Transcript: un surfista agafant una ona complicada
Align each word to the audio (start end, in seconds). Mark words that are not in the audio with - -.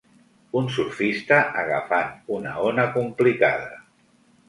un 0.61 0.69
surfista 0.77 1.37
agafant 1.65 2.11
una 2.39 2.57
ona 2.73 2.91
complicada 2.99 3.73